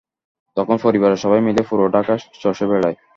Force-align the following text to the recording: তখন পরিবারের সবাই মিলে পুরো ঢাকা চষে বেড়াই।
তখন 0.57 0.75
পরিবারের 0.85 1.21
সবাই 1.23 1.41
মিলে 1.41 1.61
পুরো 1.69 1.83
ঢাকা 1.95 2.13
চষে 2.41 2.65
বেড়াই। 2.71 2.95